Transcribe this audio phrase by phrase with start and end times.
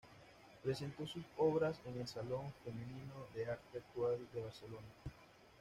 [0.63, 4.87] Presentó sus obras en el Salón femenino de arte actual de Barcelona.